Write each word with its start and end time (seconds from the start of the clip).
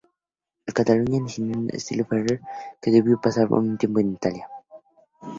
En 0.65 0.73
Cataluña 0.73 1.17
inició 1.19 1.43
el 1.45 1.69
estilo 1.75 2.05
Ferrer 2.05 2.39
Bassa, 2.39 2.75
que 2.81 2.89
debió 2.89 3.21
pasar 3.21 3.53
un 3.53 3.77
tiempo 3.77 3.99
en 3.99 4.13
Italia. 4.13 4.49